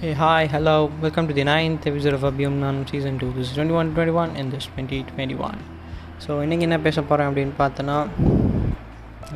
Hey, 0.00 0.12
hi, 0.12 0.46
hello, 0.46 0.90
welcome 1.02 1.26
to 1.28 1.34
the 1.34 1.44
ninth 1.44 1.86
episode 1.86 2.14
of 2.14 2.22
Abhyam 2.22 2.54
Nanum 2.60 2.88
season 2.88 3.18
2. 3.18 3.32
This 3.32 3.50
is 3.50 3.56
21 3.56 3.94
21 3.94 4.36
and 4.36 4.52
this 4.52 4.66
2021. 4.76 5.58
So 6.24 6.30
இன்றைக்கி 6.44 6.64
என்ன 6.68 6.78
பேச 6.86 7.02
போகிறேன் 7.08 7.28
அப்படின்னு 7.30 7.54
பார்த்தோன்னா 7.62 7.96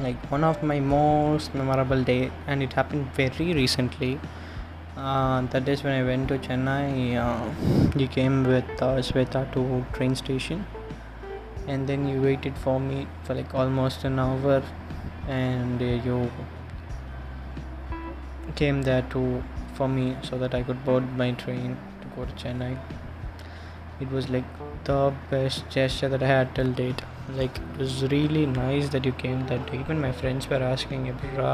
like 0.04 0.23
one 0.37 0.45
of 0.51 0.62
my 0.71 0.79
most 0.92 1.54
memorable 1.61 2.03
day 2.11 2.19
and 2.51 2.63
it 2.67 2.77
happen 2.81 3.04
very 3.21 3.49
recently 3.61 4.13
that 5.54 5.71
is 5.74 5.85
when 5.87 5.99
I 6.01 6.04
went 6.13 6.29
to 6.33 6.38
Chennai 6.49 6.79
you 8.03 8.08
came 8.19 8.38
with 8.53 8.74
Shweta 9.11 9.42
to 9.56 9.65
train 9.97 10.19
station 10.24 10.63
and 11.67 11.87
then 11.88 12.08
you 12.08 12.21
waited 12.21 12.56
for 12.56 12.81
me 12.81 13.06
for 13.24 13.35
like 13.35 13.54
almost 13.54 14.04
an 14.04 14.19
hour 14.19 14.63
and 15.29 15.81
uh, 15.81 15.90
you 16.06 16.16
came 18.56 18.82
there 18.82 19.05
to 19.14 19.23
for 19.77 19.88
me 19.88 20.06
so 20.23 20.38
that 20.38 20.55
I 20.55 20.62
could 20.62 20.84
board 20.84 21.06
my 21.23 21.30
train 21.42 21.77
to 22.00 22.06
go 22.16 22.24
to 22.24 22.34
Chennai. 22.42 22.73
It 24.05 24.10
was 24.16 24.28
like 24.34 24.48
the 24.84 25.12
best 25.30 25.69
gesture 25.77 26.09
that 26.09 26.23
I 26.23 26.27
had 26.27 26.55
till 26.55 26.73
date. 26.73 27.02
Like 27.41 27.56
it 27.59 27.78
was 27.78 27.95
really 28.14 28.45
nice 28.46 28.88
that 28.91 29.05
you 29.05 29.12
came 29.12 29.46
that 29.52 29.70
day. 29.70 29.78
Even 29.80 30.00
my 30.09 30.12
friends 30.20 30.48
were 30.52 30.62
asking 30.74 31.02
எப்படா 31.12 31.50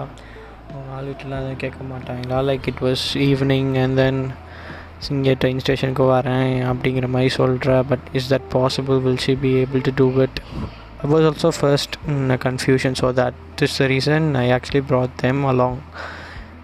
ஆளுட்டுலாம் 0.96 1.60
கேட்க 1.64 1.82
மாட்டாங்களா 1.92 2.38
like 2.48 2.64
it 2.70 2.82
was 2.86 3.04
evening 3.28 3.70
and 3.82 3.98
then 4.02 4.22
இங்கே 5.16 5.34
train 5.42 5.62
ஸ்டேஷனுக்கு 5.64 6.04
வரேன் 6.14 6.54
அப்படிங்கிற 6.70 7.08
மாதிரி 7.14 7.30
சொல்கிற 7.40 7.76
but 7.90 8.06
is 8.18 8.30
that 8.32 8.48
possible 8.56 8.98
will 9.06 9.22
she 9.26 9.34
be 9.44 9.52
able 9.62 9.84
to 9.88 9.94
do 10.02 10.08
it 10.26 10.40
I 10.98 11.08
was 11.08 11.24
also 11.24 11.50
first 11.52 11.98
in 12.08 12.30
a 12.30 12.38
confusion, 12.38 12.94
so 12.94 13.12
that 13.12 13.34
is 13.60 13.76
the 13.78 13.86
reason 13.86 14.34
I 14.34 14.48
actually 14.48 14.80
brought 14.80 15.18
them 15.18 15.44
along. 15.44 15.82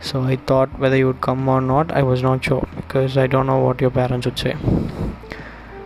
So 0.02 0.22
I 0.22 0.36
thought 0.36 0.80
whether 0.80 0.96
you 0.96 1.08
would 1.08 1.22
come 1.22 1.48
or 1.50 1.62
not, 1.62 1.92
I 1.92 2.04
was 2.04 2.22
not 2.22 2.44
sure 2.44 2.68
because 2.76 3.18
I 3.18 3.28
don't 3.28 3.48
know 3.48 3.60
what 3.60 3.82
your 3.82 3.90
parents 3.90 4.26
would 4.26 4.40
say. 4.40 4.56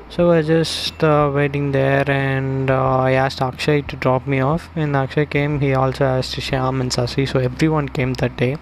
So 0.09 0.29
I 0.29 0.37
was 0.37 0.47
just 0.47 1.03
uh, 1.03 1.31
waiting 1.33 1.71
there, 1.71 2.09
and 2.11 2.69
uh, 2.69 2.97
I 2.97 3.11
asked 3.13 3.41
Akshay 3.41 3.83
to 3.83 3.95
drop 3.95 4.27
me 4.27 4.41
off. 4.41 4.69
And 4.75 4.95
Akshay 4.95 5.25
came. 5.25 5.61
He 5.61 5.73
also 5.73 6.03
asked 6.03 6.35
Shyam 6.35 6.81
and 6.81 6.91
Sasi. 6.91 7.25
So 7.25 7.39
everyone 7.39 7.87
came 7.87 8.13
that 8.15 8.35
day, 8.35 8.57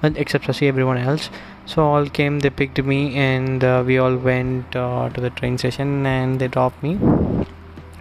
but 0.00 0.16
except 0.16 0.46
Sasi, 0.46 0.68
everyone 0.68 0.98
else. 0.98 1.28
So 1.66 1.82
all 1.82 2.06
came. 2.06 2.38
They 2.38 2.50
picked 2.50 2.82
me, 2.82 3.16
and 3.16 3.64
uh, 3.64 3.82
we 3.84 3.98
all 3.98 4.16
went 4.16 4.76
uh, 4.76 5.08
to 5.08 5.20
the 5.20 5.30
train 5.30 5.58
station, 5.58 6.06
and 6.06 6.38
they 6.38 6.46
dropped 6.46 6.82
me 6.82 6.98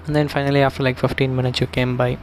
and 0.06 0.16
then 0.16 0.28
finally 0.28 0.62
after 0.62 0.84
like 0.84 0.98
15 0.98 1.36
minutes 1.36 1.62
you 1.62 1.68
came 1.68 1.96
by 1.96 2.18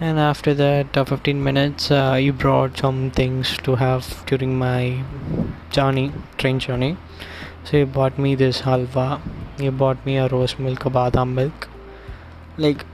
and 0.00 0.18
after 0.18 0.54
that 0.54 0.96
uh, 0.96 1.04
15 1.04 1.42
minutes 1.44 1.90
uh, 1.90 2.18
you 2.20 2.32
brought 2.32 2.78
some 2.78 3.10
things 3.10 3.56
to 3.58 3.74
have 3.76 4.24
during 4.26 4.58
my 4.58 5.02
journey 5.70 6.12
train 6.38 6.58
journey. 6.58 6.96
So 7.64 7.76
you 7.76 7.86
bought 7.86 8.18
me 8.18 8.34
this 8.34 8.62
halwa. 8.62 9.20
You 9.58 9.70
bought 9.70 10.04
me 10.06 10.16
a 10.16 10.28
rose 10.28 10.58
milk 10.58 10.86
a 10.86 10.90
badam 10.90 11.34
milk. 11.34 11.68
Like 12.56 12.86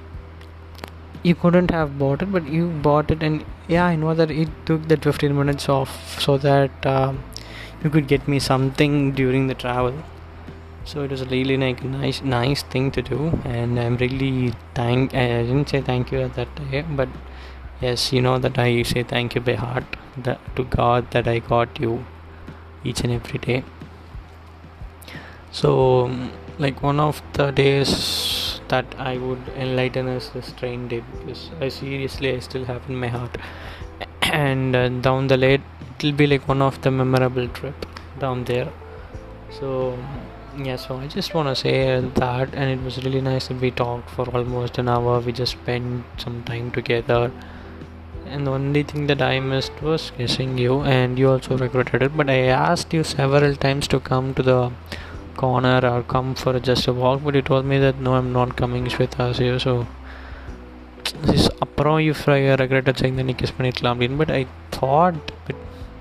you 1.23 1.35
couldn't 1.35 1.71
have 1.71 1.99
bought 1.99 2.23
it 2.23 2.33
but 2.33 2.49
you 2.57 2.67
bought 2.89 3.11
it 3.11 3.23
and 3.29 3.45
yeah 3.69 3.85
i 3.85 3.97
know 4.03 4.13
that 4.19 4.31
it 4.31 4.51
took 4.67 4.83
that 4.91 5.03
15 5.03 5.37
minutes 5.37 5.69
off 5.69 6.21
so 6.21 6.37
that 6.39 6.87
uh, 6.87 7.13
you 7.83 7.91
could 7.91 8.07
get 8.07 8.29
me 8.29 8.39
something 8.39 9.11
during 9.21 9.49
the 9.49 9.55
travel 9.55 9.97
so 10.87 11.03
it 11.03 11.11
was 11.11 11.23
a 11.23 11.27
really 11.27 11.57
like 11.57 11.83
nice 11.85 12.23
nice 12.23 12.63
thing 12.63 12.91
to 12.93 13.03
do. 13.03 13.19
And 13.45 13.79
i'm 13.79 13.97
really 13.97 14.55
thank 14.75 15.15
i 15.15 15.27
didn't 15.43 15.69
say 15.69 15.81
thank 15.81 16.13
you 16.13 16.21
at 16.21 16.35
that 16.35 16.55
day 16.71 16.85
but 16.89 17.09
yes 17.81 18.13
you 18.13 18.23
know 18.23 18.39
that 18.39 18.59
i 18.59 18.83
say 18.83 19.03
thank 19.03 19.35
you 19.35 19.41
by 19.41 19.55
heart 19.55 19.97
that, 20.17 20.39
to 20.57 20.65
god 20.65 21.11
that 21.11 21.27
i 21.27 21.41
got 21.41 21.81
you 21.81 22.05
each 22.85 23.01
and 23.01 23.13
every 23.13 23.39
day. 23.41 23.65
So 25.51 26.11
like 26.59 26.83
one 26.83 27.01
of 27.01 27.21
the 27.33 27.51
days 27.51 28.61
that 28.69 28.95
i 28.99 29.17
would 29.19 29.49
enlighten 29.57 30.09
us 30.09 30.29
this 30.29 30.53
train 30.53 30.89
day 30.89 31.03
because 31.19 31.51
i 31.61 31.69
seriously 31.69 32.33
i 32.35 32.39
still 32.39 32.65
have 32.65 32.89
in 32.89 32.97
my 32.97 33.09
heart. 33.09 33.37
And 34.23 34.77
uh, 34.77 34.89
down 34.89 35.27
the 35.27 35.37
lane 35.37 35.63
it 35.99 36.05
will 36.05 36.13
be 36.13 36.27
like 36.27 36.47
one 36.47 36.63
of 36.63 36.81
the 36.83 36.91
memorable 36.91 37.49
trip 37.49 37.87
down 38.21 38.45
there. 38.45 38.69
So 39.51 39.99
yeah 40.58 40.76
so 40.76 40.98
i 40.98 41.08
just 41.08 41.34
want 41.34 41.48
to 41.48 41.56
say 41.56 42.00
that 42.16 42.54
and 42.54 42.70
it 42.70 42.82
was 42.84 43.04
really 43.04 43.22
nice 43.22 43.48
that 43.48 43.60
we 43.62 43.72
talked 43.72 44.10
for 44.10 44.26
almost 44.30 44.78
an 44.78 44.90
hour 44.90 45.20
we 45.20 45.32
just 45.32 45.54
spent 45.54 46.04
some 46.18 46.44
time 46.44 46.72
together 46.72 47.32
and 48.26 48.48
the 48.48 48.52
only 48.52 48.84
thing 48.84 49.08
that 49.08 49.22
i 49.22 49.40
missed 49.40 49.82
was 49.82 50.12
kissing 50.18 50.58
you 50.58 50.82
and 50.82 51.18
you 51.18 51.30
also 51.30 51.58
regretted 51.58 52.04
it 52.04 52.18
but 52.18 52.30
i 52.30 52.42
asked 52.68 52.94
you 52.94 53.04
several 53.04 53.56
times 53.56 53.88
to 53.88 54.00
come 54.00 54.34
to 54.34 54.44
the 54.44 54.72
corner 55.38 55.80
or 55.92 56.04
come 56.04 56.36
for 56.36 56.60
just 56.60 56.88
a 56.88 56.94
walk 56.94 57.24
but 57.24 57.34
you 57.34 57.42
told 57.42 57.66
me 57.66 57.80
that 57.80 57.98
no 58.00 58.14
i'm 58.16 58.32
not 58.34 58.56
coming 58.58 58.84
with 59.00 59.20
us 59.20 59.38
here 59.38 59.60
so 59.60 59.88
அப்புறம் 61.64 62.00
you 62.06 62.14
regretted 62.64 62.96
saying 63.02 63.16
that 63.18 63.28
நீ 63.30 63.34
kiss 63.42 63.54
பண்ணிருக்கலாம் 63.58 63.94
அப்படின்னு 63.96 64.18
but 64.22 64.34
I 64.40 64.42
thought 64.78 65.18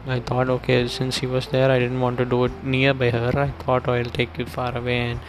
I 0.07 0.21
thought, 0.21 0.49
okay, 0.49 0.79
since 0.89 1.19
he 1.19 1.27
was 1.27 1.47
there, 1.49 1.71
I 1.71 1.79
didn't 1.79 2.01
want 2.01 2.19
to 2.19 2.25
do 2.25 2.45
it 2.45 2.53
nearby 2.65 3.11
her. 3.11 3.33
I 3.39 3.51
thought 3.63 3.89
I'll 3.89 4.15
take 4.21 4.39
you 4.39 4.47
far 4.47 4.71
away 4.77 4.99
and 5.09 5.21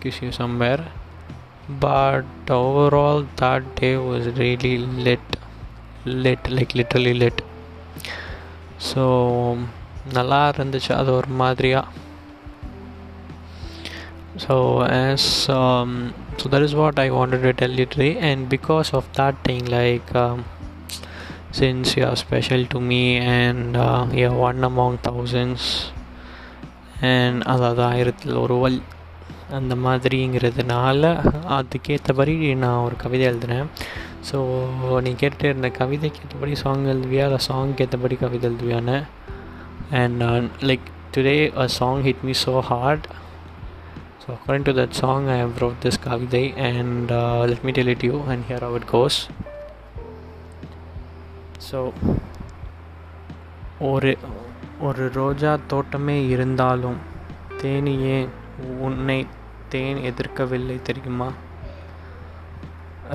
kiss 0.00 0.22
you 0.22 0.32
somewhere. 0.32 0.84
But 1.68 2.24
overall, 2.48 3.26
that 3.36 3.74
day 3.76 3.96
was 3.96 4.26
really 4.38 4.78
lit, 4.78 5.20
lit, 6.04 6.50
like 6.58 6.74
literally 6.74 7.14
lit. 7.24 7.38
So 8.88 9.04
நல்லா 10.16 10.40
இருந்துச்சு 10.52 10.90
அது 10.98 11.10
ஒரு 11.18 11.30
மாதிரியாக 11.42 11.86
so 14.44 14.54
as 14.96 15.28
so 16.40 16.48
that 16.54 16.66
is 16.66 16.76
what 16.80 17.00
I 17.04 17.06
wanted 17.18 17.44
to 17.46 17.52
tell 17.60 17.78
you 17.80 17.86
today 17.94 18.10
and 18.30 18.42
because 18.54 18.90
of 18.98 19.08
that 19.18 19.38
thing 19.48 19.66
like 19.76 20.10
since 21.52 21.96
you 21.96 22.04
are 22.04 22.16
special 22.16 22.62
to 22.66 22.80
me 22.80 23.02
and 23.36 23.76
uh, 23.78 24.06
you 24.12 24.26
are 24.28 24.38
one 24.48 24.60
among 24.64 24.92
thousands 25.08 25.62
and 27.12 27.38
அதாவது 27.44 27.82
ஆயிரத்தில் 27.90 28.36
ஒருவல் 28.36 28.78
அந்த 29.50 29.74
மாதிரிங்கிறதுனால 29.76 31.02
அதுக்கேற்றபடி 31.56 32.34
நான் 32.54 32.84
ஒரு 32.86 32.96
கவிதை 32.96 33.24
எழுதுனேன் 33.26 33.68
so 34.30 34.38
நீ 35.00 35.10
கேட்டு 35.14 35.44
இருந்த 35.48 35.68
கவிதைக்கு 35.78 36.22
ஏற்றபடி 36.24 36.54
சாங் 36.62 36.86
எழுதுவியா 36.94 37.26
இல்லை 37.28 37.40
சாங்க்கு 37.48 37.84
ஏற்றபடி 37.86 38.16
கவிதை 38.16 38.46
எழுதுவியான்னு 38.50 38.96
and 40.00 40.24
like 40.70 40.86
today 41.16 41.36
a 41.64 41.66
song 41.78 42.02
hit 42.08 42.24
me 42.28 42.34
so 42.46 42.54
hard 42.70 43.06
so 44.22 44.28
according 44.36 44.68
to 44.70 44.74
that 44.80 44.96
song 45.02 45.28
I 45.34 45.38
have 45.44 45.54
wrote 45.64 45.78
this 45.84 46.00
கவிதை 46.08 46.44
and 46.70 47.12
let 47.52 47.64
me 47.68 47.74
tell 47.78 47.92
it 47.96 48.06
you 48.10 48.16
and 48.32 48.44
here 48.50 48.66
our 48.70 48.86
goes 48.92 49.18
so 51.67 51.79
ஒரு 53.89 54.11
ஒரு 54.87 55.03
ரோஜா 55.13 55.51
தோட்டமே 55.67 56.17
இருந்தாலும் 56.27 56.99
தேனியே 57.61 58.19
உன்னை 58.85 59.17
தேன் 59.69 59.99
எதிர்க்கவில்லை 60.09 60.77
தெரியுமா? 60.81 61.27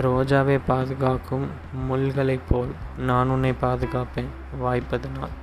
ரோஜாவை 0.06 0.56
பாதுகாக்கும் 0.66 1.46
முள்களைப் 1.88 2.46
போல் 2.48 2.72
நான் 3.08 3.32
உன்னை 3.34 3.52
பாதுகாப்பேன் 3.64 4.30
வாய்ப்பதனால். 4.62 5.34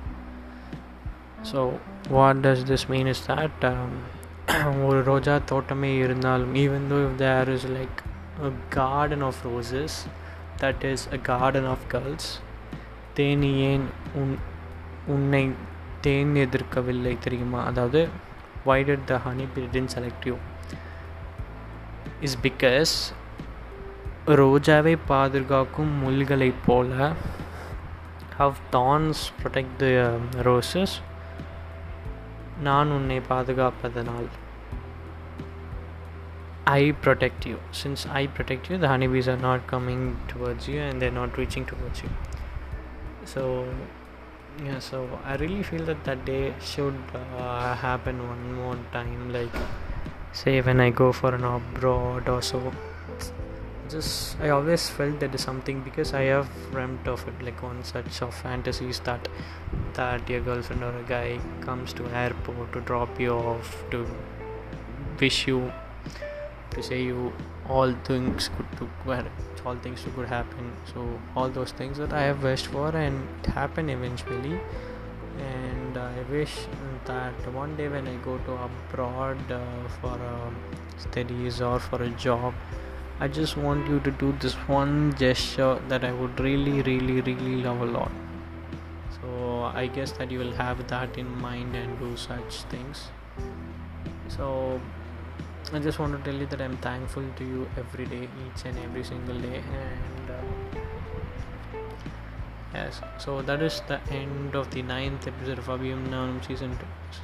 So 1.50 1.60
what 2.10 2.40
does 2.46 2.64
this 2.70 2.86
mean 2.88 3.06
is 3.06 3.24
that 3.30 3.64
ஒரு 4.86 4.98
ரோஜா 5.10 5.34
தோட்டமே 5.50 5.92
இருந்தாலும் 5.96 6.54
even 6.64 6.88
though 6.92 6.98
if 7.06 7.18
there 7.24 7.50
is 7.56 7.68
like 7.76 8.00
a 8.48 8.50
garden 8.78 9.24
of 9.28 9.40
roses 9.48 9.98
that 10.62 10.84
is 10.92 11.06
a 11.12 11.20
garden 11.30 11.68
of 11.74 11.86
girls 11.88 12.30
Theni 13.18 13.50
ஏன் 13.70 13.86
உன் 14.20 14.34
உன்னை 15.14 15.42
தேன் 16.04 16.34
எதிர்க்கவில்லை 16.44 17.14
தெரியுமா 17.18 17.60
அதாவது 17.70 18.00
வை 18.68 18.78
டிட் 18.88 19.06
த 19.10 19.18
ஹனி 19.26 19.46
பிரிடின் 19.54 19.90
செலக்ட் 19.94 20.26
யூ 20.30 20.36
இஸ் 22.26 22.38
பிகாஸ் 22.46 22.94
ரோஜாவை 24.40 24.94
பாதுகாக்கும் 25.12 25.92
முள்களைப் 26.04 26.62
போல 26.66 27.12
how 28.38 28.62
thorns 28.70 29.24
protect 29.40 29.76
the 29.82 29.90
roses 30.48 30.96
நான் 32.68 32.90
உன்னை 32.90 33.20
பாதுகாப்பதனால் 33.28 34.30
I 36.66 36.92
protect 36.92 37.44
you. 37.44 37.58
Since 37.72 38.06
I 38.06 38.26
protect 38.26 38.70
you, 38.70 38.78
the 38.78 38.88
honeybees 38.88 39.28
are 39.28 39.36
not 39.38 39.66
coming 39.66 40.16
towards 40.28 40.66
you 40.66 40.78
and 40.78 41.00
they're 41.00 41.10
not 41.12 41.36
reaching 41.36 41.66
towards 41.66 42.02
you. 42.02 42.08
So 43.24 43.66
yeah 44.64 44.78
so 44.78 44.98
i 45.24 45.34
really 45.36 45.62
feel 45.62 45.84
that 45.84 46.04
that 46.04 46.24
day 46.24 46.54
should 46.60 46.98
uh, 47.14 47.74
happen 47.74 48.26
one 48.28 48.54
more 48.54 48.78
time 48.92 49.32
like 49.32 49.56
say 50.32 50.60
when 50.60 50.80
i 50.80 50.90
go 50.90 51.12
for 51.12 51.34
an 51.34 51.44
abroad 51.44 52.28
or 52.28 52.42
so. 52.42 52.72
Just 53.88 54.40
I 54.40 54.48
always 54.48 54.88
felt 54.88 55.20
that 55.20 55.34
is 55.34 55.42
something 55.42 55.82
because 55.82 56.14
I 56.14 56.22
have 56.22 56.48
dreamt 56.70 57.06
of 57.06 57.26
it 57.28 57.42
like 57.44 57.62
on 57.62 57.84
such 57.84 58.22
of 58.22 58.34
fantasies 58.34 58.98
that 59.00 59.28
that 59.92 60.28
your 60.28 60.40
girlfriend 60.40 60.82
or 60.82 60.98
a 60.98 61.02
guy 61.02 61.38
comes 61.60 61.92
to 61.92 62.06
airport 62.06 62.72
to 62.72 62.80
drop 62.80 63.20
you 63.20 63.32
off 63.32 63.84
to 63.90 64.06
wish 65.20 65.46
you 65.46 65.70
to 66.70 66.82
say 66.82 67.02
you 67.02 67.32
all 67.68 67.92
things 68.04 68.50
good 68.56 68.66
to 68.78 68.88
all 69.66 69.76
things 69.76 70.04
good 70.16 70.28
happen 70.28 70.72
so 70.92 71.18
all 71.34 71.48
those 71.48 71.72
things 71.72 71.96
that 71.98 72.12
I 72.12 72.22
have 72.22 72.42
wished 72.42 72.66
for 72.66 72.88
and 72.88 73.26
it 73.38 73.46
happened 73.46 73.90
eventually 73.90 74.60
and 75.38 75.96
I 75.96 76.22
wish 76.30 76.54
that 77.06 77.52
one 77.52 77.76
day 77.76 77.88
when 77.88 78.06
I 78.06 78.16
go 78.16 78.38
to 78.38 78.52
abroad 78.52 79.50
uh, 79.50 79.60
for 80.00 80.12
uh, 80.12 80.50
studies 80.98 81.60
or 81.60 81.78
for 81.80 82.02
a 82.02 82.10
job 82.10 82.54
I 83.20 83.28
just 83.28 83.56
want 83.56 83.88
you 83.88 84.00
to 84.00 84.10
do 84.10 84.34
this 84.40 84.54
one 84.68 85.14
gesture 85.16 85.80
that 85.88 86.04
I 86.04 86.12
would 86.12 86.40
really, 86.40 86.82
really, 86.82 87.20
really 87.20 87.62
love 87.62 87.80
a 87.80 87.84
lot. 87.84 88.10
So 89.20 89.62
I 89.72 89.86
guess 89.86 90.10
that 90.12 90.32
you 90.32 90.40
will 90.40 90.52
have 90.52 90.86
that 90.88 91.16
in 91.16 91.40
mind 91.40 91.76
and 91.76 91.96
do 92.00 92.16
such 92.16 92.62
things. 92.72 93.10
So 94.26 94.80
I 95.72 95.78
just 95.78 95.98
want 95.98 96.16
to 96.16 96.30
tell 96.30 96.38
you 96.38 96.46
that 96.46 96.60
I'm 96.60 96.76
thankful 96.78 97.24
to 97.36 97.44
you 97.44 97.68
every 97.76 98.06
day, 98.06 98.28
each 98.46 98.64
and 98.64 98.78
every 98.78 99.02
single 99.02 99.38
day, 99.40 99.62
and 99.82 100.30
uh, 100.30 100.34
yes. 102.74 103.00
So 103.18 103.42
that 103.42 103.62
is 103.62 103.80
the 103.88 104.00
end 104.10 104.54
of 104.54 104.70
the 104.70 104.82
ninth 104.82 105.26
episode 105.26 105.58
of 105.58 105.66
Abhiyam 105.66 106.08
Nanam 106.08 106.44
season 106.46 106.78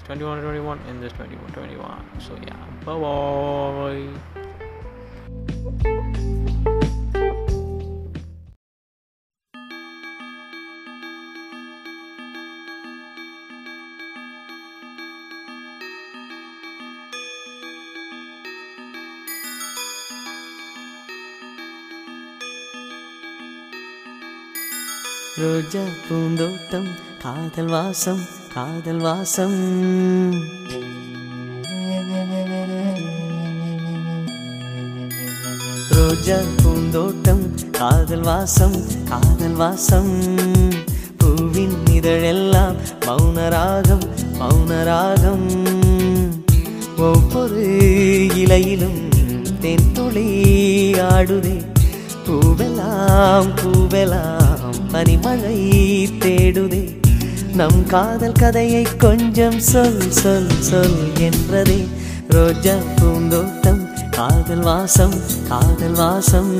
21 0.04 0.42
21 0.42 0.78
and 0.88 1.02
this 1.02 1.12
21 1.12 1.52
21. 1.52 2.20
So 2.20 2.36
yeah, 2.46 2.56
bye 2.84 2.98
bye. 5.84 5.96
ரோஜா 25.40 25.82
பூந்தோட்டம் 26.06 26.88
காதல் 27.22 27.68
வாசம் 27.68 28.20
காதல் 28.54 28.98
வாசம். 28.98 29.56
ரோஜா 35.90 36.38
பூந்தோட்டம் 36.62 37.44
காதல் 37.70 38.20
வாசம் 38.20 38.76
காதல் 39.08 39.56
வாசம். 39.62 40.12
பூவின் 41.16 41.78
இதழெல்லாம் 41.90 42.76
மௌனராகம் 43.06 44.06
மௌனராகம். 44.40 45.48
ஒவ்வொரு 46.98 47.64
இலையிலும் 48.34 49.00
தென்துளி 49.62 50.28
ஆடுதே 51.10 51.56
பூவெல்லாம் 52.26 53.50
பூவெல்லாம். 53.60 54.49
பனிமழை 54.92 55.58
தேடுதே. 56.18 56.98
நம் 57.54 57.86
காதல் 57.86 58.32
கதையை 58.32 58.86
கொஞ்சம் 58.98 59.60
சொல் 59.60 60.10
சொல் 60.10 60.50
சொல் 60.60 61.12
என்றதே. 61.18 61.86
ரோஜா 62.28 62.74
பூந்தோட்டம் 62.96 63.88
காதல் 64.10 64.60
வாசம் 64.60 65.14
காதல் 65.48 65.92
வாசம். 65.92 66.52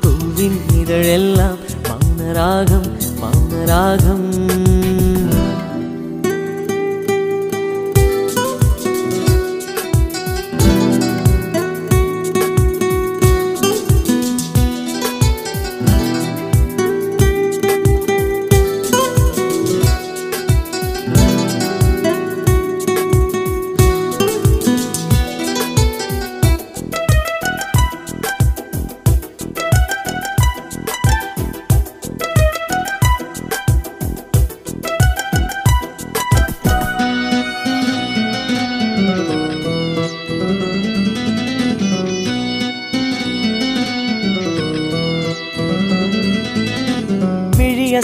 பூவின் 0.00 0.60
இதழெல்லாம் 0.80 1.58
மௌனராகம் 1.82 2.90
மௌனராகம் 3.20 4.28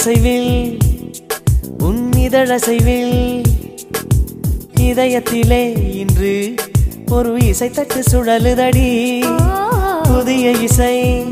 விழியசைவில் 0.00 0.78
உன் 1.78 2.10
இதழசைவில் 2.16 3.42
இதயத்திலே 4.80 5.62
இன்று 5.94 6.54
ஒரு 7.10 7.36
இசை 7.40 7.70
தட்டு 7.70 8.00
சுழலுதடி. 8.10 8.88
புதிய 10.02 10.50
இசை 10.50 11.24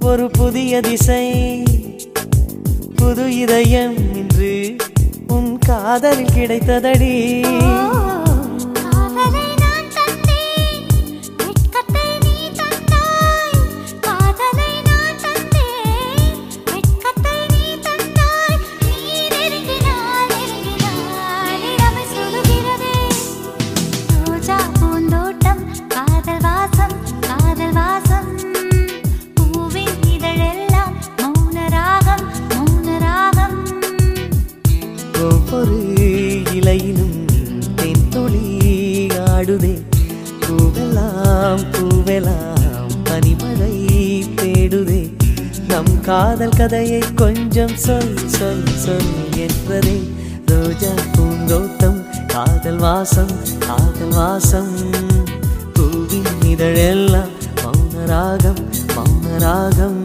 ஒரு 0.00 0.30
புதிய 0.30 0.80
திசை. 0.80 1.26
புது 2.96 3.38
இதயம் 3.38 4.14
இன்று 4.14 4.76
உன் 5.26 5.58
காதலில் 5.58 6.34
கிடைத்ததடி. 6.36 7.14
ஆடுதே 39.56 39.74
பூவெல்லாம் 40.42 41.62
பூவெல்லாம் 41.74 42.90
பனிமழை 43.06 43.76
தேடுதே. 44.40 44.98
நம் 45.68 45.92
காதல் 46.00 46.56
கதையை 46.56 47.00
கொஞ்சம் 47.14 47.72
சொல் 47.84 48.12
சொல் 48.34 48.68
சொல் 48.84 49.14
என்றதே. 49.44 49.96
ரோஜா 50.46 50.92
பூந்தோட்டம் 51.14 51.98
காதல் 52.26 52.80
வாசம் 52.84 53.34
காதல் 53.66 54.14
வாசம். 54.18 54.74
பூவின் 55.72 56.30
இதழெல்லாம் 56.52 57.32
மௌனராகம் 57.62 58.62
மௌனராகம் 58.96 60.00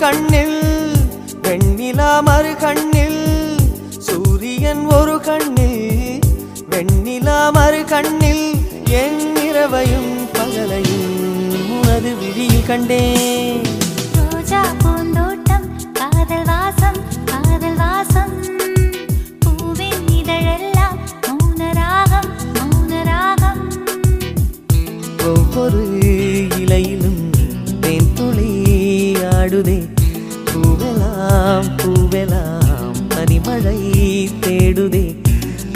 கண்ணில் 0.00 0.58
வெண்ணிலா 1.42 2.10
மறு 2.22 2.52
கண்ணில் 2.56 3.20
சூரியன் 3.98 4.84
ஒரு 4.96 5.16
கண்ணில் 5.20 6.20
வெண்ணிலா 6.70 7.38
மறு 7.52 7.82
கண்ணில் 7.84 8.44
என் 9.02 9.20
இரவையும் 9.46 10.12
பகலையும் 10.32 11.16
உனது 11.78 12.12
விழியில் 12.20 12.66
கண்டேன். 12.66 13.67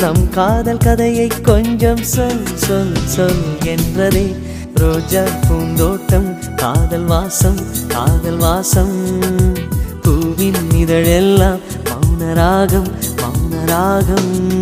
நம் 0.03 0.29
காதல் 0.31 0.77
கதையை 0.77 1.27
கொஞ்சம் 1.43 2.03
சொல் 2.03 2.47
சொல் 2.55 2.97
சொல் 3.05 3.43
என்றதே 3.63 4.35
ரோஜா 4.75 5.23
பூந்தோட்டம் 5.49 6.55
காதல் 6.57 7.05
வாசம் 7.05 7.59
காதல் 7.89 8.37
வாசம். 8.37 9.21
பூவின் 10.03 10.71
இதழெல்லாம் 10.75 11.59
மௌனராகம் 11.85 12.91
ராகம் 13.17 13.67
ராகம். 13.67 14.62